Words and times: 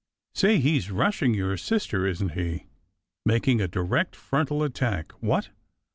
"Say, 0.33 0.57
he 0.57 0.79
s 0.79 0.89
rushing 0.89 1.35
your 1.35 1.55
sister, 1.57 2.07
isn 2.07 2.29
t 2.29 2.33
he? 2.33 2.65
Making 3.23 3.61
a 3.61 3.67
direct 3.67 4.15
frontal 4.15 4.63
attack 4.63 5.11
what?" 5.21 5.49